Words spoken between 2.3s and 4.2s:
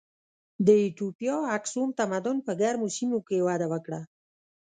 په ګرمو سیمو کې وده وکړه.